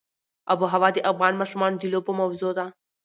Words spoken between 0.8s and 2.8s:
د افغان ماشومانو د لوبو موضوع ده.